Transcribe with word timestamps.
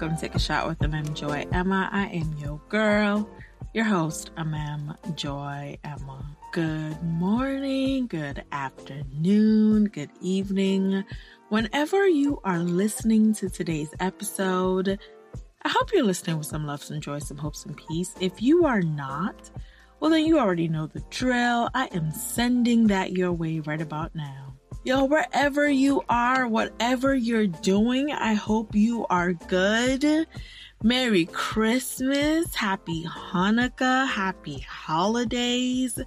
Welcome 0.00 0.16
Take 0.16 0.34
a 0.34 0.38
Shot 0.38 0.66
with 0.66 0.78
MM 0.78 1.12
Joy 1.12 1.46
Emma. 1.52 1.90
I 1.92 2.06
am 2.06 2.34
your 2.38 2.58
girl, 2.70 3.28
your 3.74 3.84
host, 3.84 4.30
MM 4.36 4.96
Joy 5.14 5.76
Emma. 5.84 6.24
Good 6.52 7.02
morning, 7.02 8.06
good 8.06 8.42
afternoon, 8.50 9.84
good 9.88 10.08
evening. 10.22 11.04
Whenever 11.50 12.08
you 12.08 12.40
are 12.44 12.60
listening 12.60 13.34
to 13.34 13.50
today's 13.50 13.90
episode, 14.00 14.98
I 15.66 15.68
hope 15.68 15.92
you're 15.92 16.02
listening 16.02 16.38
with 16.38 16.46
some 16.46 16.66
love, 16.66 16.82
some 16.82 17.02
joy, 17.02 17.18
some 17.18 17.36
hope, 17.36 17.54
some 17.54 17.74
peace. 17.74 18.14
If 18.20 18.40
you 18.40 18.64
are 18.64 18.80
not, 18.80 19.50
well, 20.00 20.10
then 20.10 20.24
you 20.24 20.38
already 20.38 20.68
know 20.68 20.86
the 20.86 21.04
drill. 21.10 21.68
I 21.74 21.90
am 21.92 22.10
sending 22.10 22.86
that 22.86 23.12
your 23.12 23.32
way 23.32 23.60
right 23.60 23.82
about 23.82 24.14
now. 24.14 24.54
Yo, 24.82 25.04
wherever 25.04 25.68
you 25.68 26.02
are, 26.08 26.46
whatever 26.46 27.14
you're 27.14 27.46
doing, 27.46 28.10
I 28.12 28.32
hope 28.32 28.74
you 28.74 29.06
are 29.10 29.34
good. 29.34 30.26
Merry 30.82 31.26
Christmas, 31.26 32.54
Happy 32.54 33.04
Hanukkah, 33.04 34.08
Happy 34.08 34.60
Holidays. 34.60 35.98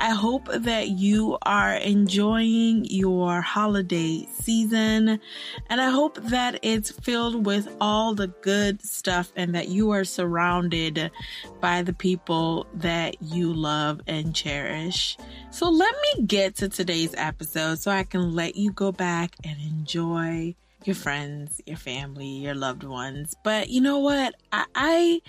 I 0.00 0.14
hope 0.14 0.48
that 0.50 0.88
you 0.88 1.36
are 1.42 1.74
enjoying 1.74 2.86
your 2.86 3.42
holiday 3.42 4.26
season 4.32 5.20
and 5.68 5.80
I 5.80 5.90
hope 5.90 6.16
that 6.22 6.58
it's 6.62 6.90
filled 6.90 7.44
with 7.44 7.68
all 7.82 8.14
the 8.14 8.28
good 8.28 8.80
stuff 8.80 9.30
and 9.36 9.54
that 9.54 9.68
you 9.68 9.90
are 9.90 10.04
surrounded 10.04 11.10
by 11.60 11.82
the 11.82 11.92
people 11.92 12.66
that 12.74 13.20
you 13.20 13.52
love 13.52 14.00
and 14.06 14.34
cherish. 14.34 15.18
So 15.50 15.68
let 15.68 15.94
me 16.14 16.24
get 16.24 16.56
to 16.56 16.70
today's 16.70 17.14
episode 17.18 17.78
so 17.80 17.90
I 17.90 18.04
can 18.04 18.34
let 18.34 18.56
you 18.56 18.72
go 18.72 18.90
back 18.90 19.36
and 19.44 19.60
enjoy 19.60 20.54
your 20.84 20.96
friends, 20.96 21.60
your 21.66 21.76
family, 21.76 22.26
your 22.26 22.54
loved 22.54 22.84
ones. 22.84 23.34
But 23.42 23.68
you 23.68 23.80
know 23.80 23.98
what? 23.98 24.34
I, 24.52 24.64
I 24.74 25.20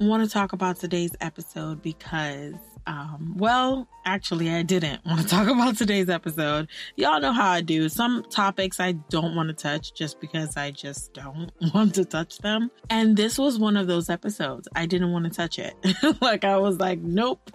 want 0.00 0.24
to 0.24 0.30
talk 0.30 0.52
about 0.52 0.76
today's 0.76 1.12
episode 1.20 1.82
because, 1.82 2.54
um, 2.86 3.34
well, 3.36 3.88
actually, 4.04 4.50
I 4.50 4.62
didn't 4.62 5.04
want 5.06 5.20
to 5.20 5.26
talk 5.26 5.48
about 5.48 5.76
today's 5.76 6.08
episode. 6.08 6.68
Y'all 6.96 7.20
know 7.20 7.32
how 7.32 7.50
I 7.50 7.60
do. 7.60 7.88
Some 7.88 8.24
topics 8.30 8.80
I 8.80 8.92
don't 8.92 9.34
want 9.34 9.48
to 9.48 9.54
touch 9.54 9.94
just 9.94 10.20
because 10.20 10.56
I 10.56 10.70
just 10.70 11.12
don't 11.14 11.50
want 11.74 11.94
to 11.94 12.04
touch 12.04 12.38
them. 12.38 12.70
And 12.88 13.16
this 13.16 13.38
was 13.38 13.58
one 13.58 13.76
of 13.76 13.86
those 13.86 14.10
episodes. 14.10 14.68
I 14.74 14.86
didn't 14.86 15.12
want 15.12 15.24
to 15.24 15.30
touch 15.30 15.58
it. 15.58 15.74
like, 16.20 16.44
I 16.44 16.56
was 16.58 16.78
like, 16.78 17.00
nope. 17.00 17.50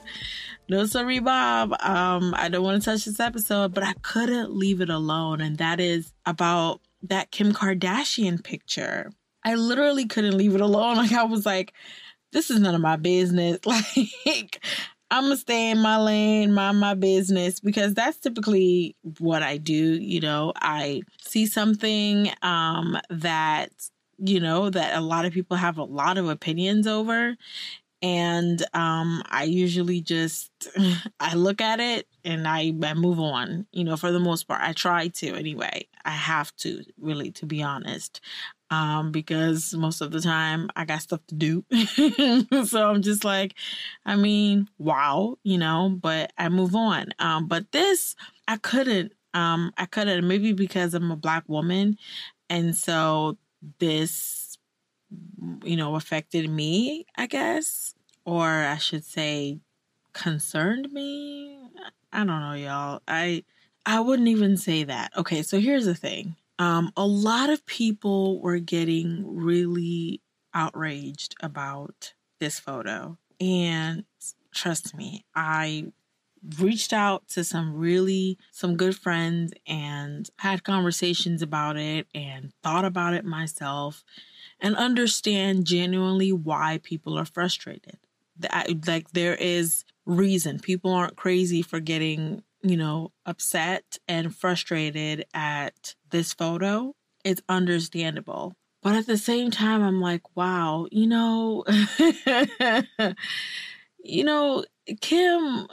No, 0.68 0.88
sorry, 0.88 1.20
Bob. 1.20 1.74
Um, 1.80 2.34
I 2.36 2.50
don't 2.50 2.64
want 2.64 2.82
to 2.82 2.90
touch 2.90 3.06
this 3.06 3.20
episode, 3.20 3.74
but 3.74 3.84
I 3.84 3.94
couldn't 4.02 4.52
leave 4.52 4.82
it 4.82 4.90
alone. 4.90 5.40
And 5.42 5.60
that 5.60 5.80
is 5.80 6.12
about 6.26 6.82
that 7.04 7.32
Kim 7.32 7.54
Kardashian 7.54 8.44
picture. 8.44 9.12
I 9.44 9.56
literally 9.56 10.06
couldn't 10.06 10.38
leave 10.38 10.56
it 10.56 10.62
alone. 10.62 10.98
Like 10.98 11.12
I 11.12 11.24
was 11.24 11.46
like, 11.46 11.74
this 12.32 12.50
is 12.50 12.60
none 12.60 12.76
of 12.76 12.82
my 12.82 12.96
business. 12.98 13.60
Like 14.26 14.64
I'm 15.12 15.26
gonna 15.26 15.38
stay 15.38 15.70
in 15.70 15.80
my 15.80 15.98
lane, 15.98 16.52
mind 16.54 16.80
my 16.80 16.96
business, 16.96 17.60
because 17.60 17.94
that's 17.94 18.18
typically 18.18 18.96
what 19.20 19.44
I 19.44 19.58
do. 19.58 19.74
You 19.74 20.20
know, 20.20 20.52
I 20.56 21.04
see 21.22 21.46
something 21.46 22.32
um, 22.42 22.98
that 23.10 23.70
you 24.18 24.40
know 24.40 24.70
that 24.70 24.98
a 24.98 25.02
lot 25.02 25.26
of 25.26 25.34
people 25.34 25.58
have 25.58 25.78
a 25.78 25.84
lot 25.84 26.18
of 26.18 26.28
opinions 26.28 26.88
over, 26.88 27.36
and 28.02 28.62
um, 28.74 29.24
I 29.30 29.44
usually 29.44 30.02
just 30.02 30.52
I 31.20 31.36
look 31.36 31.62
at 31.62 31.80
it 31.80 32.08
and 32.24 32.48
I, 32.48 32.74
I 32.84 32.94
move 32.94 33.20
on. 33.20 33.66
You 33.72 33.84
know, 33.84 33.98
for 33.98 34.12
the 34.12 34.20
most 34.20 34.48
part, 34.48 34.62
I 34.62 34.74
try 34.74 35.08
to 35.08 35.36
anyway. 35.36 35.88
I 36.04 36.12
have 36.12 36.56
to 36.58 36.84
really, 37.00 37.32
to 37.32 37.46
be 37.46 37.64
honest, 37.64 38.22
um, 38.70 39.12
because 39.12 39.74
most 39.74 40.02
of 40.02 40.12
the 40.12 40.22
time 40.22 40.70
I 40.76 40.86
got 40.86 41.02
stuff 41.02 41.22
to 41.28 41.36
do. 41.36 41.66
so 42.66 42.90
I'm 42.90 43.02
just 43.02 43.24
like, 43.24 43.56
I 44.06 44.16
mean, 44.16 44.68
wow, 44.78 45.38
you 45.44 45.58
know, 45.58 45.98
but 46.02 46.32
I 46.38 46.50
move 46.50 46.76
on. 46.76 47.08
Um, 47.20 47.48
but 47.48 47.72
this 47.72 48.16
I 48.48 48.58
couldn't. 48.58 49.14
Um, 49.34 49.74
I 49.78 49.86
couldn't 49.86 50.26
maybe 50.28 50.54
because 50.54 50.94
I'm 50.94 51.12
a 51.12 51.18
black 51.18 51.44
woman, 51.50 51.98
and 52.50 52.76
so 52.76 53.38
this, 53.80 54.45
you 55.64 55.76
know, 55.76 55.96
affected 55.96 56.50
me. 56.50 57.06
I 57.16 57.28
guess 57.28 57.94
or 58.26 58.48
I 58.48 58.78
should 58.78 59.06
say 59.06 59.60
concerned 60.14 60.92
me. 60.92 61.60
I 62.12 62.20
don't 62.20 62.28
know, 62.28 62.54
y'all. 62.54 63.02
I 63.08 63.44
I 63.86 64.00
wouldn't 64.00 64.28
even 64.28 64.58
say 64.58 64.84
that. 64.86 65.12
Okay, 65.16 65.44
so 65.44 65.60
here's 65.60 65.86
the 65.86 65.96
thing. 65.96 66.36
Um 66.60 66.92
a 66.98 67.06
lot 67.06 67.50
of 67.50 67.66
people 67.66 68.40
were 68.42 68.60
getting 68.60 69.24
really 69.26 70.22
outraged 70.54 71.36
about 71.42 72.14
this 72.40 72.60
photo. 72.60 73.18
And 73.40 74.06
trust 74.54 74.96
me, 74.96 75.26
I 75.36 75.92
reached 76.60 76.94
out 76.94 77.28
to 77.28 77.44
some 77.44 77.76
really 77.76 78.38
some 78.52 78.78
good 78.78 78.96
friends 78.96 79.54
and 79.68 80.30
had 80.38 80.64
conversations 80.64 81.42
about 81.42 81.76
it 81.78 82.08
and 82.14 82.52
thought 82.64 82.86
about 82.86 83.14
it 83.14 83.26
myself 83.26 84.04
and 84.60 84.76
understand 84.76 85.66
genuinely 85.66 86.32
why 86.32 86.80
people 86.84 87.18
are 87.18 87.26
frustrated 87.26 87.98
That 88.40 88.88
like 88.88 89.12
there 89.12 89.36
is 89.36 89.84
reason. 90.06 90.60
People 90.60 90.92
aren't 90.92 91.16
crazy 91.16 91.62
for 91.62 91.80
getting, 91.80 92.44
you 92.62 92.78
know, 92.78 93.12
upset 93.26 93.98
and 94.08 94.36
frustrated 94.36 95.26
at 95.34 95.96
this 96.12 96.34
photo. 96.34 96.94
It's 97.24 97.42
understandable. 97.50 98.54
But 98.84 98.96
at 98.96 99.08
the 99.08 99.18
same 99.18 99.50
time, 99.50 99.82
I'm 99.82 100.00
like, 100.00 100.22
wow, 100.36 100.86
you 100.92 101.08
know, 101.08 101.64
you 104.04 104.24
know, 104.24 104.64
Kim 105.02 105.68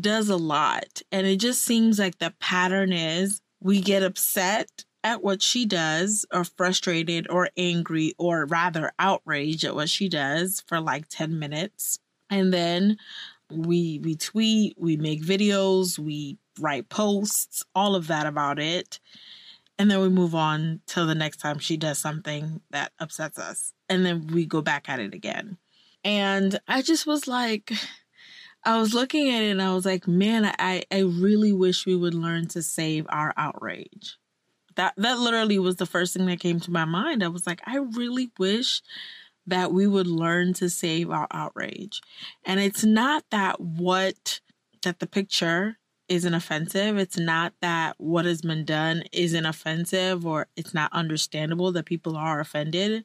does 0.00 0.30
a 0.30 0.36
lot. 0.36 1.02
And 1.12 1.26
it 1.26 1.36
just 1.36 1.62
seems 1.62 1.98
like 1.98 2.18
the 2.18 2.32
pattern 2.40 2.94
is 2.94 3.42
we 3.60 3.82
get 3.82 4.02
upset 4.02 4.85
at 5.06 5.22
what 5.22 5.40
she 5.40 5.64
does 5.64 6.26
or 6.32 6.42
frustrated 6.42 7.30
or 7.30 7.48
angry 7.56 8.12
or 8.18 8.44
rather 8.44 8.90
outraged 8.98 9.62
at 9.62 9.76
what 9.76 9.88
she 9.88 10.08
does 10.08 10.64
for 10.66 10.80
like 10.80 11.06
10 11.08 11.38
minutes. 11.38 12.00
And 12.28 12.52
then 12.52 12.96
we 13.48 14.00
we 14.02 14.16
tweet 14.16 14.74
we 14.76 14.96
make 14.96 15.22
videos 15.22 15.96
we 15.96 16.36
write 16.58 16.88
posts 16.88 17.64
all 17.72 17.94
of 17.94 18.08
that 18.08 18.26
about 18.26 18.58
it. 18.58 18.98
And 19.78 19.88
then 19.88 20.00
we 20.00 20.08
move 20.08 20.34
on 20.34 20.80
till 20.86 21.06
the 21.06 21.14
next 21.14 21.36
time 21.36 21.60
she 21.60 21.76
does 21.76 22.00
something 22.00 22.60
that 22.70 22.90
upsets 22.98 23.38
us. 23.38 23.72
And 23.88 24.04
then 24.04 24.26
we 24.26 24.44
go 24.44 24.60
back 24.60 24.88
at 24.88 24.98
it 24.98 25.14
again. 25.14 25.56
And 26.02 26.58
i 26.66 26.82
just 26.82 27.06
was 27.06 27.28
like 27.28 27.72
i 28.64 28.76
was 28.80 28.92
looking 28.92 29.28
at 29.28 29.42
it 29.44 29.50
and 29.50 29.62
i 29.62 29.72
was 29.72 29.86
like 29.86 30.08
man 30.08 30.52
i 30.58 30.82
i 30.90 30.98
really 30.98 31.52
wish 31.52 31.86
we 31.86 31.94
would 31.94 32.14
learn 32.14 32.48
to 32.48 32.62
save 32.62 33.06
our 33.08 33.32
outrage 33.36 34.18
that 34.76 34.94
that 34.96 35.18
literally 35.18 35.58
was 35.58 35.76
the 35.76 35.86
first 35.86 36.14
thing 36.14 36.26
that 36.26 36.40
came 36.40 36.60
to 36.60 36.70
my 36.70 36.84
mind. 36.84 37.22
I 37.22 37.28
was 37.28 37.46
like, 37.46 37.60
I 37.66 37.76
really 37.76 38.30
wish 38.38 38.82
that 39.46 39.72
we 39.72 39.86
would 39.86 40.06
learn 40.06 40.52
to 40.54 40.68
save 40.68 41.10
our 41.10 41.26
outrage. 41.30 42.00
And 42.44 42.60
it's 42.60 42.84
not 42.84 43.24
that 43.30 43.60
what 43.60 44.40
that 44.82 44.98
the 45.00 45.06
picture 45.06 45.78
isn't 46.08 46.34
offensive. 46.34 46.96
It's 46.96 47.18
not 47.18 47.52
that 47.60 47.96
what 47.98 48.24
has 48.24 48.42
been 48.42 48.64
done 48.64 49.02
isn't 49.12 49.46
offensive 49.46 50.24
or 50.24 50.46
it's 50.56 50.72
not 50.72 50.92
understandable 50.92 51.72
that 51.72 51.86
people 51.86 52.16
are 52.16 52.38
offended. 52.38 53.04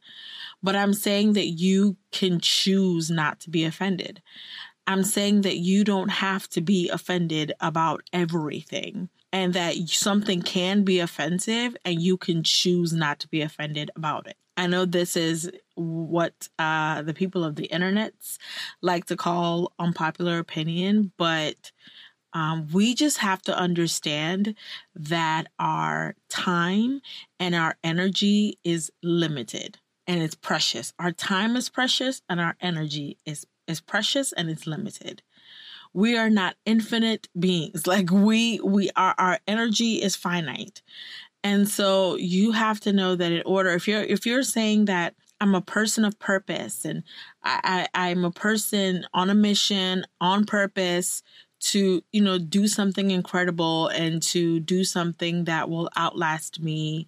But 0.61 0.75
I'm 0.75 0.93
saying 0.93 1.33
that 1.33 1.47
you 1.47 1.97
can 2.11 2.39
choose 2.39 3.09
not 3.09 3.39
to 3.41 3.49
be 3.49 3.65
offended. 3.65 4.21
I'm 4.85 5.03
saying 5.03 5.41
that 5.41 5.57
you 5.57 5.83
don't 5.83 6.09
have 6.09 6.47
to 6.49 6.61
be 6.61 6.89
offended 6.89 7.53
about 7.59 8.03
everything 8.13 9.09
and 9.33 9.53
that 9.53 9.75
something 9.87 10.41
can 10.41 10.83
be 10.83 10.99
offensive 10.99 11.75
and 11.85 12.01
you 12.01 12.17
can 12.17 12.43
choose 12.43 12.93
not 12.93 13.19
to 13.19 13.27
be 13.27 13.41
offended 13.41 13.91
about 13.95 14.27
it. 14.27 14.37
I 14.57 14.67
know 14.67 14.85
this 14.85 15.15
is 15.15 15.49
what 15.75 16.49
uh, 16.59 17.01
the 17.01 17.13
people 17.13 17.43
of 17.43 17.55
the 17.55 17.69
internets 17.69 18.37
like 18.81 19.05
to 19.05 19.15
call 19.15 19.73
unpopular 19.79 20.37
opinion, 20.39 21.11
but 21.17 21.71
um, 22.33 22.67
we 22.71 22.93
just 22.93 23.17
have 23.19 23.41
to 23.43 23.57
understand 23.57 24.55
that 24.95 25.47
our 25.59 26.15
time 26.29 27.01
and 27.39 27.55
our 27.55 27.77
energy 27.83 28.59
is 28.63 28.91
limited 29.01 29.79
and 30.07 30.21
it's 30.21 30.35
precious. 30.35 30.93
Our 30.99 31.11
time 31.11 31.55
is 31.55 31.69
precious 31.69 32.21
and 32.29 32.39
our 32.39 32.55
energy 32.61 33.17
is, 33.25 33.45
is 33.67 33.81
precious 33.81 34.31
and 34.33 34.49
it's 34.49 34.67
limited 34.67 35.23
we 35.93 36.17
are 36.17 36.29
not 36.29 36.55
infinite 36.65 37.27
beings. 37.37 37.87
Like 37.87 38.11
we 38.11 38.59
we 38.63 38.89
are 38.95 39.15
our 39.17 39.39
energy 39.47 40.01
is 40.01 40.15
finite. 40.15 40.81
And 41.43 41.67
so 41.67 42.15
you 42.15 42.51
have 42.51 42.79
to 42.81 42.93
know 42.93 43.15
that 43.15 43.31
in 43.31 43.43
order 43.45 43.69
if 43.71 43.87
you're 43.87 44.03
if 44.03 44.25
you're 44.25 44.43
saying 44.43 44.85
that 44.85 45.15
I'm 45.39 45.55
a 45.55 45.61
person 45.61 46.05
of 46.05 46.19
purpose 46.19 46.85
and 46.85 47.03
I, 47.43 47.87
I 47.93 48.09
I'm 48.09 48.23
a 48.25 48.31
person 48.31 49.05
on 49.13 49.29
a 49.29 49.35
mission 49.35 50.05
on 50.21 50.45
purpose 50.45 51.23
to 51.61 52.03
you 52.11 52.21
know 52.21 52.37
do 52.37 52.67
something 52.67 53.11
incredible 53.11 53.87
and 53.87 54.21
to 54.23 54.59
do 54.59 54.83
something 54.83 55.45
that 55.45 55.69
will 55.69 55.89
outlast 55.97 56.59
me 56.59 57.07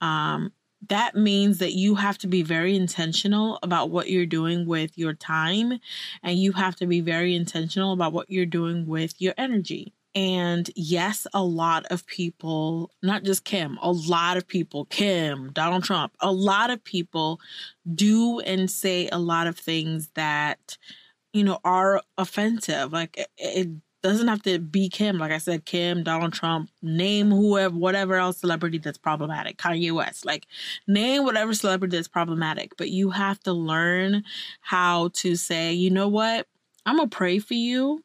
um 0.00 0.52
that 0.86 1.16
means 1.16 1.58
that 1.58 1.72
you 1.72 1.96
have 1.96 2.18
to 2.18 2.28
be 2.28 2.42
very 2.42 2.76
intentional 2.76 3.58
about 3.62 3.90
what 3.90 4.08
you're 4.08 4.26
doing 4.26 4.66
with 4.66 4.96
your 4.96 5.12
time 5.12 5.78
and 6.22 6.38
you 6.38 6.52
have 6.52 6.76
to 6.76 6.86
be 6.86 7.00
very 7.00 7.34
intentional 7.34 7.92
about 7.92 8.12
what 8.12 8.30
you're 8.30 8.46
doing 8.46 8.86
with 8.86 9.20
your 9.20 9.34
energy. 9.36 9.92
And 10.14 10.70
yes, 10.74 11.26
a 11.34 11.42
lot 11.42 11.86
of 11.90 12.06
people, 12.06 12.90
not 13.02 13.24
just 13.24 13.44
Kim, 13.44 13.78
a 13.82 13.90
lot 13.90 14.36
of 14.36 14.46
people, 14.46 14.86
Kim, 14.86 15.50
Donald 15.52 15.84
Trump, 15.84 16.14
a 16.20 16.32
lot 16.32 16.70
of 16.70 16.82
people 16.82 17.40
do 17.94 18.40
and 18.40 18.70
say 18.70 19.08
a 19.10 19.18
lot 19.18 19.46
of 19.46 19.58
things 19.58 20.08
that, 20.14 20.78
you 21.32 21.44
know, 21.44 21.58
are 21.64 22.02
offensive. 22.16 22.92
Like 22.92 23.18
it, 23.18 23.28
it 23.36 23.68
doesn't 24.02 24.28
have 24.28 24.42
to 24.42 24.58
be 24.58 24.88
Kim. 24.88 25.18
Like 25.18 25.32
I 25.32 25.38
said, 25.38 25.64
Kim, 25.64 26.02
Donald 26.02 26.32
Trump, 26.32 26.70
name 26.82 27.30
whoever, 27.30 27.74
whatever 27.74 28.14
else 28.14 28.38
celebrity 28.38 28.78
that's 28.78 28.98
problematic, 28.98 29.58
Kanye 29.58 29.92
West, 29.92 30.24
like 30.24 30.46
name 30.86 31.24
whatever 31.24 31.52
celebrity 31.54 31.96
that's 31.96 32.08
problematic. 32.08 32.76
But 32.76 32.90
you 32.90 33.10
have 33.10 33.40
to 33.40 33.52
learn 33.52 34.24
how 34.60 35.08
to 35.14 35.36
say, 35.36 35.72
you 35.72 35.90
know 35.90 36.08
what? 36.08 36.46
I'm 36.86 36.96
to 36.98 37.06
pray 37.06 37.38
for 37.38 37.54
you 37.54 38.02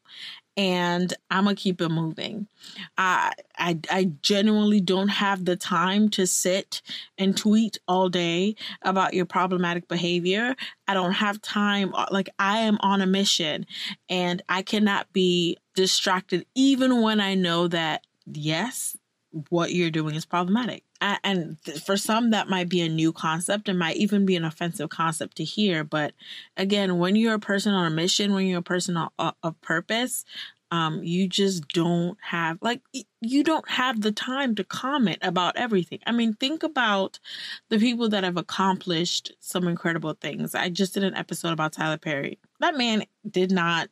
and 0.56 1.14
I'm 1.32 1.46
gonna 1.46 1.56
keep 1.56 1.82
it 1.82 1.90
moving. 1.90 2.48
I, 2.98 3.34
I 3.58 3.80
I 3.90 4.12
genuinely 4.22 4.82
don't 4.82 5.08
have 5.08 5.46
the 5.46 5.56
time 5.56 6.10
to 6.10 6.28
sit 6.28 6.82
and 7.18 7.36
tweet 7.36 7.80
all 7.88 8.10
day 8.10 8.56
about 8.84 9.14
your 9.14 9.26
problematic 9.26 9.88
behavior. 9.88 10.56
I 10.88 10.94
don't 10.94 11.14
have 11.14 11.42
time. 11.42 11.94
Like 12.12 12.30
I 12.38 12.60
am 12.60 12.78
on 12.82 13.02
a 13.02 13.08
mission, 13.08 13.66
and 14.10 14.42
I 14.48 14.62
cannot 14.62 15.12
be 15.12 15.58
distracted 15.76 16.46
even 16.56 17.02
when 17.02 17.20
I 17.20 17.36
know 17.36 17.68
that 17.68 18.06
yes, 18.26 18.96
what 19.50 19.74
you're 19.74 19.90
doing 19.90 20.16
is 20.16 20.26
problematic. 20.26 20.84
And 21.02 21.58
for 21.86 21.98
some, 21.98 22.30
that 22.30 22.48
might 22.48 22.70
be 22.70 22.80
a 22.82 22.88
new 22.88 23.12
concept 23.12 23.68
and 23.68 23.78
might 23.78 23.98
even 23.98 24.26
be 24.26 24.38
an 24.38 24.46
offensive 24.46 24.90
concept 24.90 25.36
to 25.38 25.44
hear. 25.44 25.84
But 25.84 26.14
again, 26.56 26.98
when 26.98 27.18
you're 27.18 27.34
a 27.34 27.40
person 27.40 27.74
on 27.74 27.92
a 27.92 27.96
mission, 27.96 28.34
when 28.34 28.48
you're 28.48 28.60
a 28.60 28.64
person 28.64 28.96
of 29.20 29.62
purpose, 29.62 30.24
um, 30.72 31.04
you 31.04 31.28
just 31.28 31.68
don't 31.68 32.18
have 32.20 32.58
like 32.62 32.82
you 33.22 33.44
don't 33.44 33.70
have 33.70 34.02
the 34.02 34.12
time 34.12 34.56
to 34.56 34.64
comment 34.64 35.20
about 35.22 35.56
everything. 35.56 36.00
I 36.08 36.12
mean, 36.12 36.34
think 36.34 36.64
about 36.64 37.20
the 37.70 37.78
people 37.78 38.10
that 38.10 38.24
have 38.24 38.38
accomplished 38.38 39.34
some 39.40 39.68
incredible 39.68 40.14
things. 40.14 40.56
I 40.56 40.70
just 40.70 40.96
did 40.96 41.04
an 41.04 41.14
episode 41.14 41.54
about 41.54 41.74
Tyler 41.74 42.00
Perry. 42.00 42.40
That 42.60 42.76
man 42.76 43.04
did 43.30 43.52
not 43.52 43.90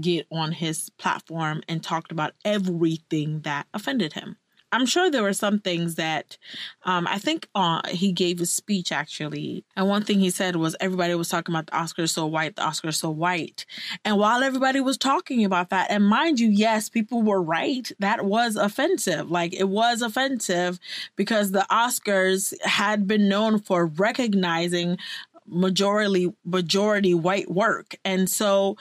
get 0.00 0.26
on 0.30 0.52
his 0.52 0.90
platform 0.98 1.62
and 1.68 1.82
talked 1.82 2.12
about 2.12 2.34
everything 2.44 3.40
that 3.40 3.66
offended 3.72 4.12
him. 4.14 4.36
I'm 4.72 4.84
sure 4.84 5.10
there 5.10 5.22
were 5.22 5.32
some 5.32 5.60
things 5.60 5.94
that 5.94 6.36
um, 6.84 7.06
I 7.06 7.18
think 7.18 7.48
uh, 7.54 7.80
he 7.88 8.12
gave 8.12 8.40
a 8.40 8.46
speech 8.46 8.90
actually. 8.90 9.64
And 9.76 9.88
one 9.88 10.02
thing 10.02 10.18
he 10.18 10.30
said 10.30 10.56
was 10.56 10.76
everybody 10.80 11.14
was 11.14 11.28
talking 11.28 11.54
about 11.54 11.66
the 11.66 11.72
Oscars 11.72 12.10
so 12.10 12.26
white, 12.26 12.56
the 12.56 12.62
Oscars 12.62 12.96
so 12.96 13.10
white. 13.10 13.64
And 14.04 14.18
while 14.18 14.42
everybody 14.42 14.80
was 14.80 14.98
talking 14.98 15.44
about 15.44 15.70
that, 15.70 15.90
and 15.90 16.04
mind 16.04 16.40
you, 16.40 16.48
yes, 16.48 16.88
people 16.88 17.22
were 17.22 17.40
right. 17.40 17.90
That 18.00 18.24
was 18.24 18.56
offensive. 18.56 19.30
Like 19.30 19.54
it 19.54 19.68
was 19.68 20.02
offensive 20.02 20.80
because 21.14 21.52
the 21.52 21.66
Oscars 21.70 22.52
had 22.62 23.06
been 23.06 23.28
known 23.28 23.60
for 23.60 23.86
recognizing 23.86 24.98
majority 25.46 26.32
majority 26.44 27.14
white 27.14 27.50
work. 27.50 27.94
And 28.04 28.28
so 28.28 28.76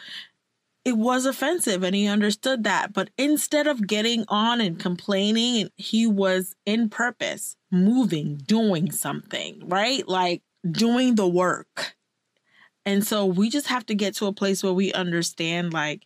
it 0.85 0.95
was 0.95 1.25
offensive 1.25 1.83
and 1.83 1.95
he 1.95 2.07
understood 2.07 2.63
that. 2.63 2.93
But 2.93 3.09
instead 3.17 3.65
of 3.65 3.87
getting 3.87 4.23
on 4.27 4.61
and 4.61 4.79
complaining, 4.79 5.69
he 5.75 6.05
was 6.05 6.55
in 6.65 6.89
purpose, 6.89 7.57
moving, 7.71 8.37
doing 8.37 8.91
something, 8.91 9.67
right? 9.67 10.07
Like 10.07 10.43
doing 10.69 11.15
the 11.15 11.27
work. 11.27 11.95
And 12.85 13.05
so 13.05 13.25
we 13.25 13.49
just 13.49 13.67
have 13.67 13.85
to 13.87 13.95
get 13.95 14.15
to 14.17 14.27
a 14.27 14.33
place 14.33 14.63
where 14.63 14.73
we 14.73 14.93
understand 14.93 15.73
like 15.73 16.03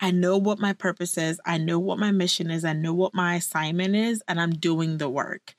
I 0.00 0.10
know 0.10 0.36
what 0.36 0.58
my 0.58 0.74
purpose 0.74 1.16
is. 1.16 1.40
I 1.46 1.56
know 1.56 1.78
what 1.78 1.98
my 1.98 2.10
mission 2.10 2.50
is. 2.50 2.64
I 2.66 2.74
know 2.74 2.92
what 2.92 3.14
my 3.14 3.36
assignment 3.36 3.96
is, 3.96 4.22
and 4.28 4.38
I'm 4.40 4.50
doing 4.50 4.98
the 4.98 5.08
work. 5.08 5.54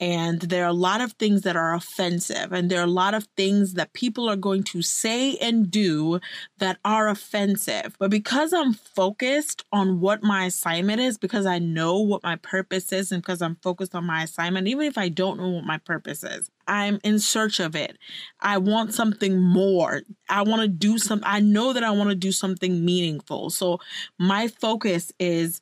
And 0.00 0.40
there 0.42 0.64
are 0.64 0.68
a 0.68 0.74
lot 0.74 1.00
of 1.00 1.14
things 1.14 1.42
that 1.42 1.56
are 1.56 1.74
offensive, 1.74 2.52
and 2.52 2.70
there 2.70 2.80
are 2.80 2.84
a 2.84 2.86
lot 2.86 3.14
of 3.14 3.26
things 3.36 3.74
that 3.74 3.92
people 3.94 4.28
are 4.30 4.36
going 4.36 4.62
to 4.64 4.82
say 4.82 5.36
and 5.38 5.70
do 5.70 6.20
that 6.58 6.78
are 6.84 7.08
offensive. 7.08 7.96
But 7.98 8.10
because 8.12 8.52
I'm 8.52 8.74
focused 8.74 9.64
on 9.72 10.00
what 10.00 10.22
my 10.22 10.46
assignment 10.46 11.00
is, 11.00 11.18
because 11.18 11.46
I 11.46 11.58
know 11.58 11.98
what 11.98 12.22
my 12.22 12.36
purpose 12.36 12.92
is, 12.92 13.10
and 13.12 13.22
because 13.22 13.42
I'm 13.42 13.56
focused 13.64 13.96
on 13.96 14.04
my 14.06 14.22
assignment, 14.24 14.68
even 14.68 14.86
if 14.86 14.98
I 14.98 15.08
don't 15.08 15.38
know 15.40 15.50
what 15.50 15.64
my 15.64 15.78
purpose 15.78 16.24
is, 16.24 16.51
I'm 16.72 16.98
in 17.04 17.18
search 17.18 17.60
of 17.60 17.76
it. 17.76 17.98
I 18.40 18.56
want 18.56 18.94
something 18.94 19.38
more. 19.38 20.00
I 20.30 20.40
want 20.40 20.62
to 20.62 20.68
do 20.68 20.96
some 20.96 21.20
I 21.22 21.38
know 21.40 21.74
that 21.74 21.84
I 21.84 21.90
want 21.90 22.08
to 22.08 22.16
do 22.16 22.32
something 22.32 22.82
meaningful. 22.82 23.50
So 23.50 23.78
my 24.18 24.48
focus 24.48 25.12
is 25.18 25.60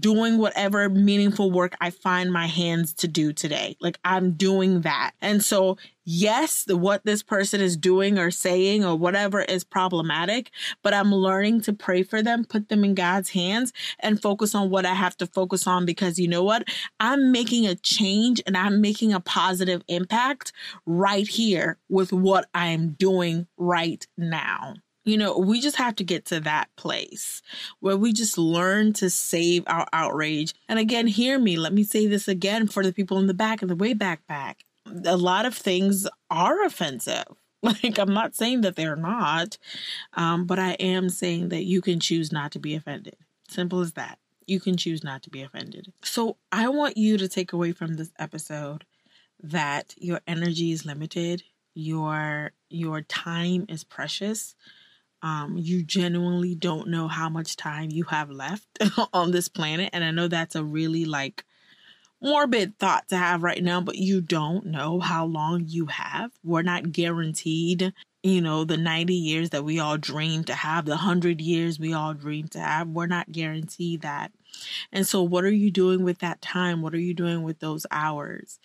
doing 0.00 0.38
whatever 0.38 0.88
meaningful 0.88 1.50
work 1.50 1.76
I 1.80 1.90
find 1.90 2.32
my 2.32 2.46
hands 2.46 2.94
to 2.94 3.08
do 3.08 3.34
today. 3.34 3.76
Like 3.80 3.98
I'm 4.02 4.32
doing 4.32 4.80
that. 4.80 5.12
And 5.20 5.44
so, 5.44 5.76
yes, 6.06 6.64
the, 6.64 6.76
what 6.76 7.04
this 7.04 7.22
person 7.22 7.60
is 7.60 7.76
doing 7.76 8.18
or 8.18 8.30
saying 8.30 8.84
or 8.84 8.96
whatever 8.96 9.42
is 9.42 9.64
problematic, 9.64 10.50
but 10.82 10.94
I'm 10.94 11.12
learning 11.12 11.60
to 11.62 11.72
pray 11.74 12.02
for 12.02 12.22
them, 12.22 12.44
put 12.44 12.68
them 12.70 12.84
in 12.84 12.94
God's 12.94 13.30
hands 13.30 13.72
and 13.98 14.22
focus 14.22 14.54
on 14.54 14.70
what 14.70 14.86
I 14.86 14.94
have 14.94 15.16
to 15.18 15.26
focus 15.26 15.66
on 15.66 15.84
because 15.84 16.18
you 16.18 16.28
know 16.28 16.44
what? 16.44 16.64
I'm 17.00 17.32
making 17.32 17.66
a 17.66 17.74
change 17.74 18.40
and 18.46 18.56
I'm 18.56 18.80
making 18.80 19.12
a 19.12 19.20
positive 19.20 19.82
impact 19.88 20.52
right 20.86 21.26
here 21.26 21.78
with 21.90 22.12
what 22.12 22.48
I'm 22.54 22.92
doing 22.92 23.48
right 23.58 24.06
now. 24.16 24.74
You 25.04 25.16
know, 25.16 25.38
we 25.38 25.60
just 25.60 25.76
have 25.76 25.94
to 25.96 26.04
get 26.04 26.24
to 26.26 26.40
that 26.40 26.68
place 26.76 27.40
where 27.78 27.96
we 27.96 28.12
just 28.12 28.36
learn 28.36 28.92
to 28.94 29.08
save 29.08 29.62
our 29.68 29.86
outrage. 29.92 30.52
And 30.68 30.80
again, 30.80 31.06
hear 31.06 31.38
me. 31.38 31.56
Let 31.56 31.72
me 31.72 31.84
say 31.84 32.08
this 32.08 32.26
again 32.26 32.66
for 32.66 32.82
the 32.82 32.92
people 32.92 33.18
in 33.18 33.28
the 33.28 33.34
back 33.34 33.62
of 33.62 33.68
the 33.68 33.76
way 33.76 33.92
back 33.92 34.26
back. 34.26 34.65
A 35.04 35.16
lot 35.16 35.46
of 35.46 35.54
things 35.54 36.06
are 36.30 36.64
offensive. 36.64 37.24
Like, 37.62 37.98
I'm 37.98 38.14
not 38.14 38.36
saying 38.36 38.60
that 38.60 38.76
they're 38.76 38.94
not, 38.94 39.58
um, 40.12 40.46
but 40.46 40.60
I 40.60 40.72
am 40.74 41.08
saying 41.08 41.48
that 41.48 41.64
you 41.64 41.80
can 41.80 41.98
choose 41.98 42.30
not 42.30 42.52
to 42.52 42.60
be 42.60 42.76
offended. 42.76 43.16
Simple 43.48 43.80
as 43.80 43.94
that. 43.94 44.20
You 44.46 44.60
can 44.60 44.76
choose 44.76 45.02
not 45.02 45.24
to 45.24 45.30
be 45.30 45.42
offended. 45.42 45.92
So, 46.04 46.36
I 46.52 46.68
want 46.68 46.96
you 46.96 47.18
to 47.18 47.26
take 47.26 47.52
away 47.52 47.72
from 47.72 47.94
this 47.94 48.12
episode 48.20 48.84
that 49.42 49.94
your 49.96 50.20
energy 50.28 50.70
is 50.70 50.86
limited, 50.86 51.42
your 51.74 52.52
your 52.68 53.00
time 53.00 53.64
is 53.68 53.82
precious 53.82 54.54
um, 55.22 55.56
you 55.58 55.82
genuinely 55.82 56.54
don't 56.54 56.88
know 56.88 57.08
how 57.08 57.28
much 57.28 57.56
time 57.56 57.90
you 57.90 58.04
have 58.04 58.30
left 58.30 58.66
on 59.12 59.30
this 59.30 59.48
planet. 59.48 59.90
And 59.92 60.04
I 60.04 60.10
know 60.10 60.28
that's 60.28 60.54
a 60.54 60.62
really 60.64 61.04
like 61.04 61.44
morbid 62.20 62.78
thought 62.78 63.08
to 63.08 63.16
have 63.16 63.42
right 63.42 63.62
now, 63.62 63.80
but 63.80 63.96
you 63.96 64.20
don't 64.20 64.66
know 64.66 65.00
how 65.00 65.26
long 65.26 65.64
you 65.66 65.86
have. 65.86 66.32
We're 66.42 66.62
not 66.62 66.92
guaranteed, 66.92 67.92
you 68.22 68.40
know, 68.40 68.64
the 68.64 68.76
90 68.76 69.14
years 69.14 69.50
that 69.50 69.64
we 69.64 69.78
all 69.78 69.98
dream 69.98 70.44
to 70.44 70.54
have, 70.54 70.86
the 70.86 70.92
100 70.92 71.40
years 71.40 71.78
we 71.78 71.92
all 71.92 72.14
dream 72.14 72.48
to 72.48 72.60
have. 72.60 72.88
We're 72.88 73.06
not 73.06 73.32
guaranteed 73.32 74.02
that. 74.02 74.32
And 74.92 75.06
so, 75.06 75.22
what 75.22 75.44
are 75.44 75.50
you 75.50 75.70
doing 75.70 76.02
with 76.02 76.18
that 76.20 76.40
time? 76.40 76.82
What 76.82 76.94
are 76.94 76.98
you 76.98 77.14
doing 77.14 77.42
with 77.42 77.60
those 77.60 77.86
hours? 77.90 78.58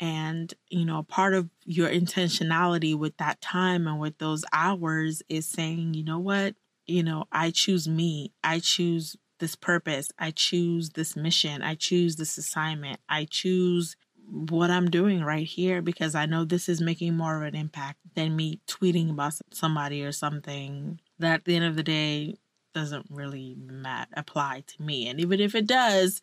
And, 0.00 0.52
you 0.68 0.84
know, 0.84 1.04
part 1.04 1.34
of 1.34 1.48
your 1.64 1.88
intentionality 1.88 2.96
with 2.96 3.16
that 3.18 3.40
time 3.40 3.86
and 3.86 4.00
with 4.00 4.18
those 4.18 4.44
hours 4.52 5.22
is 5.28 5.46
saying, 5.46 5.94
you 5.94 6.04
know 6.04 6.18
what? 6.18 6.54
You 6.86 7.04
know, 7.04 7.26
I 7.30 7.50
choose 7.52 7.88
me. 7.88 8.32
I 8.42 8.58
choose 8.58 9.16
this 9.42 9.56
purpose. 9.56 10.10
I 10.18 10.30
choose 10.30 10.90
this 10.90 11.16
mission. 11.16 11.62
I 11.62 11.74
choose 11.74 12.16
this 12.16 12.38
assignment. 12.38 13.00
I 13.08 13.26
choose 13.28 13.96
what 14.30 14.70
I'm 14.70 14.88
doing 14.88 15.24
right 15.24 15.46
here 15.46 15.82
because 15.82 16.14
I 16.14 16.26
know 16.26 16.44
this 16.44 16.68
is 16.68 16.80
making 16.80 17.16
more 17.16 17.36
of 17.36 17.42
an 17.42 17.56
impact 17.56 17.98
than 18.14 18.36
me 18.36 18.60
tweeting 18.68 19.10
about 19.10 19.34
somebody 19.52 20.04
or 20.04 20.12
something 20.12 21.00
that 21.18 21.34
at 21.34 21.44
the 21.44 21.56
end 21.56 21.64
of 21.64 21.76
the 21.76 21.82
day 21.82 22.36
doesn't 22.72 23.06
really 23.10 23.56
mat- 23.58 24.08
apply 24.16 24.62
to 24.68 24.82
me. 24.82 25.08
And 25.08 25.20
even 25.20 25.40
if 25.40 25.56
it 25.56 25.66
does, 25.66 26.22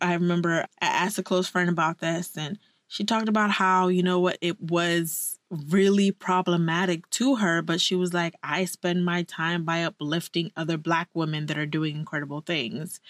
I 0.00 0.14
remember 0.14 0.66
I 0.80 0.86
asked 0.86 1.18
a 1.18 1.22
close 1.22 1.48
friend 1.48 1.70
about 1.70 2.00
this 2.00 2.36
and 2.36 2.58
she 2.92 3.04
talked 3.04 3.30
about 3.30 3.50
how, 3.50 3.88
you 3.88 4.02
know 4.02 4.20
what, 4.20 4.36
it 4.42 4.60
was 4.60 5.38
really 5.48 6.10
problematic 6.10 7.08
to 7.08 7.36
her, 7.36 7.62
but 7.62 7.80
she 7.80 7.94
was 7.94 8.12
like, 8.12 8.34
I 8.42 8.66
spend 8.66 9.02
my 9.02 9.22
time 9.22 9.64
by 9.64 9.82
uplifting 9.82 10.52
other 10.58 10.76
black 10.76 11.08
women 11.14 11.46
that 11.46 11.56
are 11.56 11.64
doing 11.64 11.96
incredible 11.96 12.42
things. 12.42 13.00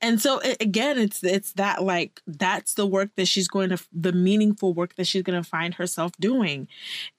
And 0.00 0.22
so 0.22 0.38
it, 0.38 0.56
again, 0.62 0.96
it's 0.96 1.22
it's 1.22 1.52
that 1.52 1.82
like 1.82 2.22
that's 2.26 2.72
the 2.72 2.86
work 2.86 3.10
that 3.16 3.28
she's 3.28 3.46
going 3.46 3.68
to 3.68 3.78
the 3.92 4.12
meaningful 4.12 4.72
work 4.72 4.94
that 4.94 5.06
she's 5.06 5.22
going 5.22 5.42
to 5.42 5.46
find 5.46 5.74
herself 5.74 6.12
doing 6.18 6.66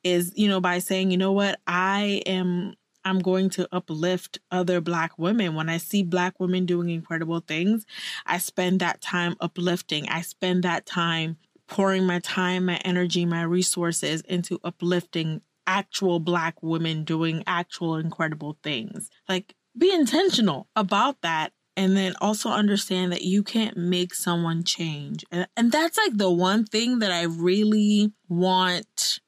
is, 0.04 0.34
you 0.36 0.48
know, 0.48 0.60
by 0.60 0.80
saying, 0.80 1.12
you 1.12 1.18
know 1.18 1.34
what, 1.34 1.60
I 1.68 2.24
am 2.26 2.74
I'm 3.06 3.20
going 3.20 3.50
to 3.52 3.70
uplift 3.72 4.40
other 4.52 4.82
Black 4.82 5.18
women. 5.20 5.54
When 5.54 5.70
I 5.70 5.78
see 5.78 6.02
Black 6.02 6.40
women 6.40 6.66
doing 6.66 6.90
incredible 6.90 7.42
things, 7.42 7.86
I 8.26 8.40
spend 8.40 8.82
that 8.82 9.02
time 9.02 9.36
uplifting. 9.40 10.10
I 10.10 10.22
spend 10.22 10.64
that 10.64 10.88
time 10.88 11.38
pouring 11.68 12.06
my 12.06 12.20
time, 12.20 12.66
my 12.66 12.78
energy, 12.78 13.26
my 13.26 13.42
resources 13.42 14.22
into 14.22 14.60
uplifting 14.64 15.42
actual 15.66 16.20
black 16.20 16.62
women 16.64 17.04
doing 17.04 17.44
actual 17.46 17.98
incredible 17.98 18.58
things. 18.64 19.10
Like, 19.28 19.54
be 19.78 19.94
intentional 19.94 20.68
about 20.76 21.22
that. 21.22 21.52
And 21.76 21.96
then 21.96 22.16
also 22.20 22.50
understand 22.50 23.12
that 23.12 23.22
you 23.22 23.44
can't 23.44 23.78
make 23.78 24.16
someone 24.16 24.64
change. 24.64 25.24
And, 25.32 25.48
and 25.56 25.72
that's 25.72 25.98
like 25.98 26.18
the 26.18 26.32
one 26.32 26.66
thing 26.66 27.00
that 27.00 27.12
I 27.12 27.24
really 27.24 28.12
want 28.28 29.20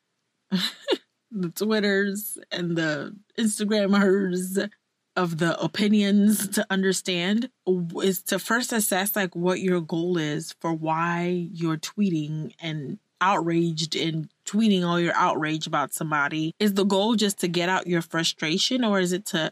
the 1.31 1.50
Twitters 1.50 2.39
and 2.51 2.75
the 2.75 3.15
Instagrammers 3.38 4.67
of 5.19 5.38
the 5.38 5.59
opinions 5.59 6.47
to 6.47 6.65
understand 6.69 7.49
is 8.01 8.23
to 8.23 8.39
first 8.39 8.71
assess 8.71 9.17
like 9.17 9.35
what 9.35 9.59
your 9.59 9.81
goal 9.81 10.17
is 10.17 10.55
for 10.61 10.73
why 10.73 11.49
you're 11.51 11.77
tweeting 11.77 12.53
and 12.61 12.99
outraged 13.19 13.97
and 13.97 14.29
tweeting 14.45 14.85
all 14.85 14.97
your 14.97 15.13
outrage 15.15 15.67
about 15.67 15.93
somebody. 15.93 16.55
Is 16.57 16.75
the 16.75 16.85
goal 16.85 17.15
just 17.15 17.38
to 17.39 17.49
get 17.49 17.67
out 17.67 17.85
your 17.85 18.01
frustration 18.01 18.85
or 18.85 19.01
is 19.01 19.11
it 19.11 19.25
to 19.27 19.51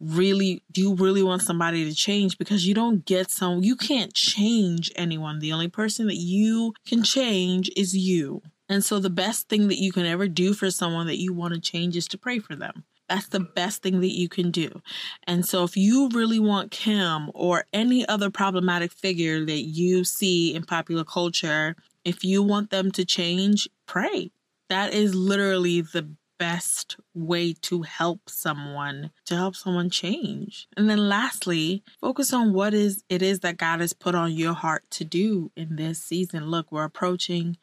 really 0.00 0.64
do 0.72 0.80
you 0.80 0.94
really 0.94 1.22
want 1.22 1.42
somebody 1.42 1.88
to 1.88 1.94
change? 1.94 2.36
Because 2.36 2.66
you 2.66 2.74
don't 2.74 3.04
get 3.04 3.30
some 3.30 3.62
you 3.62 3.76
can't 3.76 4.14
change 4.14 4.90
anyone. 4.96 5.38
The 5.38 5.52
only 5.52 5.68
person 5.68 6.08
that 6.08 6.16
you 6.16 6.74
can 6.88 7.04
change 7.04 7.70
is 7.76 7.96
you. 7.96 8.42
And 8.68 8.82
so 8.82 8.98
the 8.98 9.10
best 9.10 9.48
thing 9.48 9.68
that 9.68 9.78
you 9.78 9.92
can 9.92 10.06
ever 10.06 10.26
do 10.26 10.54
for 10.54 10.72
someone 10.72 11.06
that 11.06 11.18
you 11.18 11.32
want 11.32 11.54
to 11.54 11.60
change 11.60 11.96
is 11.96 12.08
to 12.08 12.18
pray 12.18 12.40
for 12.40 12.56
them 12.56 12.82
that's 13.08 13.28
the 13.28 13.40
best 13.40 13.82
thing 13.82 14.00
that 14.00 14.12
you 14.14 14.28
can 14.28 14.50
do. 14.50 14.80
And 15.26 15.44
so, 15.44 15.64
if 15.64 15.76
you 15.76 16.08
really 16.12 16.38
want 16.38 16.70
Kim 16.70 17.30
or 17.34 17.64
any 17.72 18.06
other 18.08 18.30
problematic 18.30 18.92
figure 18.92 19.44
that 19.44 19.62
you 19.62 20.04
see 20.04 20.54
in 20.54 20.64
popular 20.64 21.04
culture 21.04 21.76
if 22.04 22.22
you 22.22 22.42
want 22.42 22.70
them 22.70 22.90
to 22.92 23.04
change, 23.04 23.68
pray. 23.86 24.30
That 24.68 24.92
is 24.92 25.14
literally 25.14 25.80
the 25.80 26.10
best 26.38 26.96
way 27.14 27.54
to 27.62 27.82
help 27.82 28.28
someone 28.28 29.10
to 29.24 29.36
help 29.36 29.56
someone 29.56 29.88
change. 29.88 30.66
And 30.76 30.90
then 30.90 31.08
lastly, 31.08 31.82
focus 32.00 32.32
on 32.32 32.52
what 32.52 32.74
is 32.74 33.04
it 33.08 33.22
is 33.22 33.40
that 33.40 33.56
God 33.56 33.80
has 33.80 33.92
put 33.92 34.14
on 34.14 34.32
your 34.32 34.52
heart 34.52 34.84
to 34.90 35.04
do 35.04 35.50
in 35.56 35.76
this 35.76 36.02
season. 36.02 36.50
Look, 36.50 36.70
we're 36.70 36.84
approaching 36.84 37.56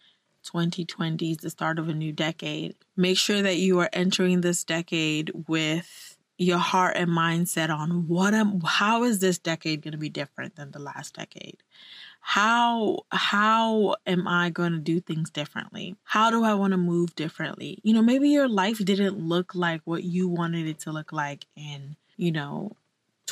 2020 0.44 1.32
is 1.32 1.38
the 1.38 1.50
start 1.50 1.80
of 1.80 1.90
a 1.90 1.94
new 1.94 2.12
decade. 2.12 2.76
Make 2.96 3.18
sure 3.18 3.42
that 3.42 3.58
you 3.58 3.80
are 3.80 3.90
entering 3.94 4.42
this 4.42 4.64
decade 4.64 5.32
with 5.48 6.18
your 6.38 6.58
heart 6.58 6.98
and 6.98 7.10
mindset 7.12 7.70
on 7.70 8.08
what 8.08 8.34
am 8.34 8.62
how 8.62 9.04
is 9.04 9.20
this 9.20 9.38
decade 9.38 9.82
going 9.82 9.92
to 9.92 9.98
be 9.98 10.10
different 10.10 10.56
than 10.56 10.72
the 10.72 10.80
last 10.80 11.16
decade? 11.16 11.62
how 12.22 13.00
how 13.12 13.96
am 14.06 14.28
i 14.28 14.50
going 14.52 14.72
to 14.72 14.78
do 14.78 15.00
things 15.00 15.32
differently 15.32 15.96
how 16.04 16.30
do 16.30 16.44
i 16.44 16.54
want 16.54 16.72
to 16.72 16.78
move 16.78 17.14
differently 17.16 17.80
you 17.84 17.94
know 17.94 18.02
maybe 18.02 18.30
your 18.30 18.48
life 18.48 18.78
didn't 18.86 19.18
look 19.18 19.56
like 19.56 19.82
what 19.86 20.04
you 20.04 20.30
wanted 20.30 20.68
it 20.68 20.80
to 20.80 20.92
look 20.92 21.12
like 21.12 21.46
in 21.56 21.96
you 22.18 22.32
know 22.32 22.72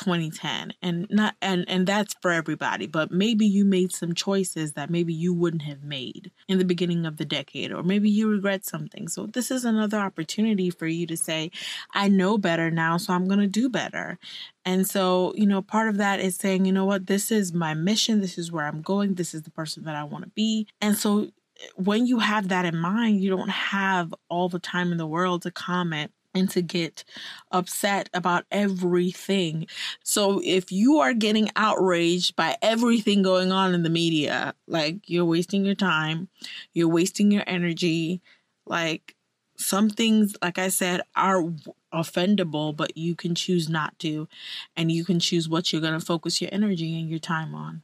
2010 0.00 0.72
and 0.80 1.06
not 1.10 1.36
and 1.42 1.64
and 1.68 1.86
that's 1.86 2.14
for 2.22 2.30
everybody 2.30 2.86
but 2.86 3.10
maybe 3.10 3.46
you 3.46 3.64
made 3.64 3.92
some 3.92 4.14
choices 4.14 4.72
that 4.72 4.88
maybe 4.88 5.12
you 5.12 5.34
wouldn't 5.34 5.62
have 5.62 5.82
made 5.82 6.30
in 6.48 6.58
the 6.58 6.64
beginning 6.64 7.04
of 7.04 7.18
the 7.18 7.24
decade 7.24 7.70
or 7.70 7.82
maybe 7.82 8.08
you 8.08 8.28
regret 8.28 8.64
something. 8.64 9.08
So 9.08 9.26
this 9.26 9.50
is 9.50 9.64
another 9.64 9.98
opportunity 9.98 10.70
for 10.70 10.86
you 10.86 11.06
to 11.06 11.16
say 11.16 11.50
i 11.94 12.08
know 12.08 12.38
better 12.38 12.70
now 12.70 12.96
so 12.96 13.12
i'm 13.12 13.26
going 13.26 13.40
to 13.40 13.46
do 13.46 13.68
better. 13.68 14.18
And 14.64 14.86
so 14.86 15.34
you 15.36 15.46
know 15.46 15.62
part 15.62 15.88
of 15.88 15.98
that 15.98 16.20
is 16.20 16.36
saying 16.36 16.64
you 16.64 16.72
know 16.72 16.86
what? 16.86 17.06
This 17.06 17.30
is 17.30 17.52
my 17.52 17.74
mission. 17.74 18.20
This 18.20 18.38
is 18.38 18.50
where 18.50 18.66
i'm 18.66 18.82
going. 18.82 19.14
This 19.14 19.34
is 19.34 19.42
the 19.42 19.50
person 19.50 19.84
that 19.84 19.94
i 19.94 20.04
want 20.04 20.24
to 20.24 20.30
be. 20.30 20.66
And 20.80 20.96
so 20.96 21.24
eh, 21.24 21.66
when 21.76 22.06
you 22.06 22.20
have 22.20 22.48
that 22.48 22.64
in 22.64 22.76
mind 22.76 23.20
you 23.22 23.28
don't 23.30 23.50
have 23.50 24.14
all 24.30 24.48
the 24.48 24.58
time 24.58 24.92
in 24.92 24.98
the 24.98 25.06
world 25.06 25.42
to 25.42 25.50
comment 25.50 26.10
and 26.34 26.48
to 26.50 26.62
get 26.62 27.04
upset 27.50 28.08
about 28.14 28.44
everything. 28.50 29.66
So 30.04 30.40
if 30.44 30.70
you 30.70 30.98
are 30.98 31.12
getting 31.12 31.50
outraged 31.56 32.36
by 32.36 32.56
everything 32.62 33.22
going 33.22 33.52
on 33.52 33.74
in 33.74 33.82
the 33.82 33.90
media, 33.90 34.54
like 34.66 35.08
you're 35.08 35.24
wasting 35.24 35.64
your 35.64 35.74
time, 35.74 36.28
you're 36.72 36.88
wasting 36.88 37.30
your 37.30 37.44
energy, 37.46 38.20
like 38.66 39.16
some 39.56 39.90
things 39.90 40.36
like 40.42 40.58
I 40.58 40.68
said 40.68 41.02
are 41.16 41.44
offendable, 41.92 42.74
but 42.74 42.96
you 42.96 43.14
can 43.14 43.34
choose 43.34 43.68
not 43.68 43.98
to 43.98 44.28
and 44.76 44.90
you 44.90 45.04
can 45.04 45.20
choose 45.20 45.48
what 45.48 45.72
you're 45.72 45.82
going 45.82 45.98
to 45.98 46.04
focus 46.04 46.40
your 46.40 46.50
energy 46.52 46.98
and 46.98 47.10
your 47.10 47.18
time 47.18 47.54
on. 47.54 47.82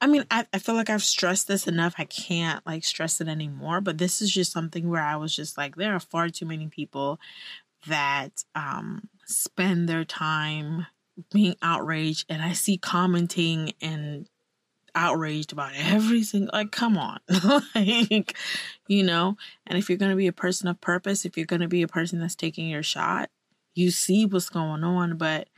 I 0.00 0.06
mean, 0.06 0.24
I, 0.30 0.46
I 0.52 0.58
feel 0.58 0.74
like 0.74 0.90
I've 0.90 1.04
stressed 1.04 1.48
this 1.48 1.68
enough. 1.68 1.94
I 1.98 2.04
can't 2.04 2.64
like 2.66 2.84
stress 2.84 3.20
it 3.20 3.28
anymore. 3.28 3.80
But 3.80 3.98
this 3.98 4.20
is 4.20 4.32
just 4.32 4.52
something 4.52 4.88
where 4.88 5.02
I 5.02 5.16
was 5.16 5.34
just 5.34 5.56
like, 5.56 5.76
there 5.76 5.94
are 5.94 6.00
far 6.00 6.28
too 6.28 6.46
many 6.46 6.68
people 6.68 7.20
that 7.86 8.44
um, 8.54 9.08
spend 9.26 9.88
their 9.88 10.04
time 10.04 10.86
being 11.32 11.56
outraged 11.62 12.26
and 12.28 12.42
I 12.42 12.52
see 12.52 12.78
commenting 12.78 13.72
and 13.80 14.28
outraged 14.94 15.52
about 15.52 15.72
everything 15.74 16.48
like 16.52 16.70
come 16.70 16.98
on 16.98 17.18
like 17.74 18.36
you 18.88 19.02
know? 19.02 19.36
And 19.66 19.78
if 19.78 19.88
you're 19.88 19.98
going 19.98 20.10
to 20.10 20.16
be 20.16 20.26
a 20.26 20.32
person 20.32 20.68
of 20.68 20.80
purpose 20.80 21.24
if 21.24 21.36
you're 21.36 21.46
going 21.46 21.62
to 21.62 21.68
be 21.68 21.82
a 21.82 21.88
person 21.88 22.20
that's 22.20 22.34
taking 22.34 22.68
your 22.68 22.82
shot 22.82 23.30
you 23.74 23.90
see 23.90 24.26
what's 24.26 24.50
going 24.50 24.84
on 24.84 25.16
but 25.16 25.48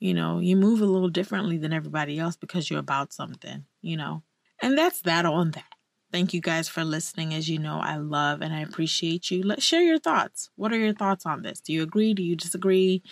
you 0.00 0.12
know 0.12 0.38
you 0.38 0.56
move 0.56 0.80
a 0.80 0.86
little 0.86 1.08
differently 1.08 1.56
than 1.56 1.72
everybody 1.72 2.18
else 2.18 2.36
because 2.36 2.70
you're 2.70 2.80
about 2.80 3.12
something 3.12 3.64
you 3.80 3.96
know? 3.96 4.22
And 4.62 4.78
that's 4.78 5.02
that 5.02 5.26
on 5.26 5.50
that 5.52 5.74
Thank 6.14 6.32
you 6.32 6.40
guys 6.40 6.68
for 6.68 6.84
listening. 6.84 7.34
As 7.34 7.48
you 7.48 7.58
know, 7.58 7.80
I 7.80 7.96
love 7.96 8.40
and 8.40 8.54
I 8.54 8.60
appreciate 8.60 9.32
you. 9.32 9.42
Let's 9.42 9.64
share 9.64 9.82
your 9.82 9.98
thoughts. 9.98 10.48
What 10.54 10.72
are 10.72 10.78
your 10.78 10.94
thoughts 10.94 11.26
on 11.26 11.42
this? 11.42 11.60
Do 11.60 11.72
you 11.72 11.82
agree? 11.82 12.14
Do 12.14 12.22
you 12.22 12.36
disagree? 12.36 13.02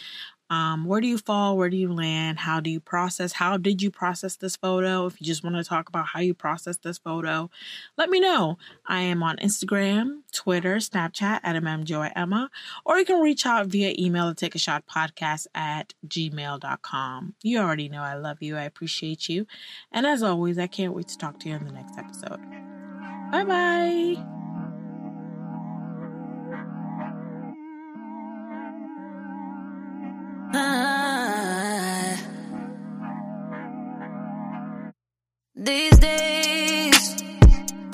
Um, 0.50 0.85
where 0.85 1.00
do 1.00 1.09
you 1.09 1.18
fall? 1.18 1.56
Where 1.56 1.68
do 1.68 1.76
you 1.76 1.92
land? 1.92 2.38
How 2.38 2.61
do 2.61 2.71
you 2.71 2.78
process? 2.78 3.32
How 3.32 3.56
did 3.56 3.82
you 3.82 3.90
process 3.90 4.37
this 4.37 4.54
photo? 4.54 5.06
If 5.06 5.21
you 5.21 5.26
just 5.26 5.42
want 5.42 5.56
to 5.56 5.64
talk 5.64 5.88
about 5.88 6.06
how 6.06 6.21
you 6.21 6.32
process 6.32 6.76
this 6.76 6.99
photo, 6.99 7.50
let 7.99 8.09
me 8.09 8.21
know. 8.21 8.56
I 8.87 9.00
am 9.00 9.25
on 9.25 9.37
Instagram, 9.38 10.21
Twitter, 10.32 10.76
Snapchat 10.76 11.40
at 11.42 11.61
mmjoyemma, 11.61 12.50
or 12.87 12.99
you 12.99 13.04
can 13.04 13.21
reach 13.21 13.47
out 13.47 13.66
via 13.66 13.97
email 13.99 14.28
to 14.28 14.35
take 14.37 14.54
a 14.54 14.61
shot 14.61 14.85
podcast 14.87 15.49
at 15.56 15.92
gmail.com. 16.06 17.35
You 17.42 17.59
already 17.59 17.88
know 17.88 18.02
I 18.02 18.14
love 18.14 18.40
you. 18.40 18.56
I 18.56 18.62
appreciate 18.62 19.28
you. 19.28 19.49
And 19.90 20.06
as 20.06 20.23
always, 20.23 20.56
I 20.56 20.68
can't 20.68 20.94
wait 20.94 21.09
to 21.09 21.18
talk 21.18 21.40
to 21.40 21.49
you 21.49 21.56
in 21.56 21.64
the 21.64 21.73
next 21.73 21.99
episode. 21.99 22.62
Bye 23.33 23.45
bye. 23.45 24.17
Ah. 30.55 32.17
These 35.57 35.99
days, 35.99 37.23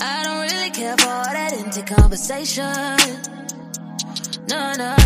I 0.00 0.24
don't 0.24 0.40
really 0.40 0.70
care 0.70 0.96
for 0.96 1.06
that 1.06 1.52
empty 1.56 1.82
conversation. 1.82 2.64
No, 4.48 4.72
no. 4.76 4.96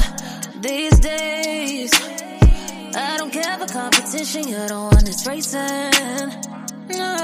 These 0.63 0.99
days, 1.01 1.93
I 2.97 3.17
don't 3.19 3.31
care 3.31 3.59
for 3.59 3.67
competition. 3.67 4.49
You're 4.49 4.67
the 4.69 4.81
one 4.81 5.05
that's 5.05 5.27
racing. 5.27 5.61
No, 6.89 7.17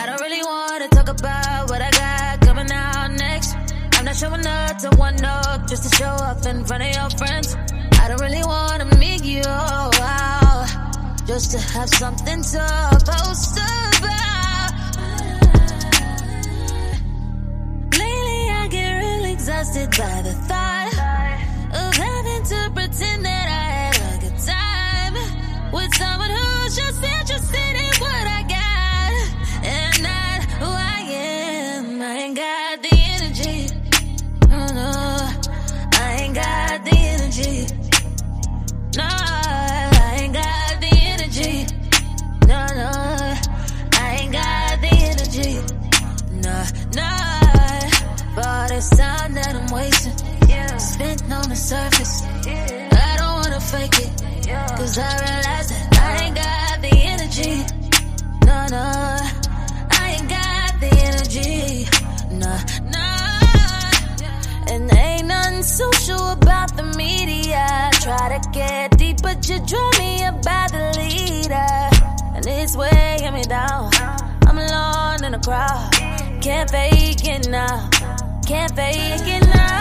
I 0.00 0.04
don't 0.06 0.20
really 0.22 0.42
want 0.42 0.82
to 0.82 0.88
talk 0.96 1.08
about 1.08 1.61
up 4.72 4.78
to 4.78 4.96
one 4.96 5.22
up 5.22 5.66
just 5.68 5.82
to 5.82 5.96
show 5.96 6.04
up 6.06 6.46
in 6.46 6.64
front 6.64 6.82
of 6.82 6.94
your 6.94 7.10
friends. 7.18 7.56
I 8.00 8.08
don't 8.08 8.20
really 8.22 8.42
want 8.42 8.80
to 8.80 8.98
meet 8.98 9.22
you 9.22 9.42
out 9.44 10.66
just 11.26 11.50
to 11.52 11.58
have 11.58 11.90
something 11.90 12.42
to 12.42 12.98
post 13.04 13.58
about. 13.58 14.72
Lately, 17.98 18.50
I 18.50 18.68
get 18.70 18.98
real 19.00 19.24
exhausted 19.32 19.90
by 19.90 20.22
the 20.22 20.32
thought 20.48 20.88
of 21.80 21.94
having 21.94 22.42
to 22.52 22.70
pretend 22.74 23.24
that 23.26 23.46
I 23.48 23.64
had 23.76 23.96
a 24.08 24.20
good 24.24 24.38
time 24.38 25.14
with 25.72 25.94
someone 25.94 26.30
who's 26.30 26.41
media. 67.52 67.90
Try 68.00 68.38
to 68.38 68.50
get 68.50 68.96
deep, 68.98 69.22
but 69.22 69.48
you 69.48 69.58
draw 69.66 69.90
me 69.98 70.24
about 70.24 70.70
the 70.72 70.92
leader. 70.98 72.34
And 72.34 72.46
it's 72.46 72.76
weighing 72.76 73.34
me 73.34 73.42
down. 73.42 73.90
I'm 74.46 74.58
alone 74.58 75.24
in 75.24 75.32
the 75.32 75.38
crowd. 75.38 75.90
Can't 76.42 76.70
fake 76.70 77.24
it 77.24 77.48
now. 77.48 77.88
Can't 78.46 78.74
fake 78.74 79.26
it 79.26 79.46
now. 79.46 79.71